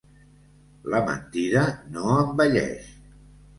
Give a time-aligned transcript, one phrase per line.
[0.93, 2.91] La mentida no envelleix.